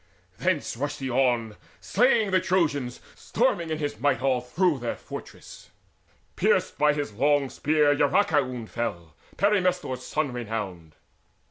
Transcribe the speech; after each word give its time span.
Thence 0.39 0.75
rushed 0.75 0.99
he 0.99 1.11
on 1.11 1.57
Slaying 1.79 2.31
the 2.31 2.39
Trojans, 2.39 2.99
storming 3.13 3.69
in 3.69 3.77
his 3.77 3.99
might 3.99 4.19
All 4.19 4.41
through 4.41 4.79
their 4.79 4.95
fortress: 4.95 5.69
pierced 6.35 6.79
by 6.79 6.93
his 6.95 7.13
long 7.13 7.51
spear 7.51 7.93
Eurycoon 7.93 8.65
fell, 8.67 9.13
Perimnestor's 9.37 10.03
son 10.03 10.33
renowned. 10.33 10.95